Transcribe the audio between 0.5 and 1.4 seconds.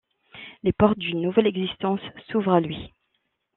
Les portes d'une